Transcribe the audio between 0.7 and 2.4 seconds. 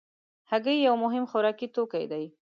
یو مهم خوراکي توکی دی.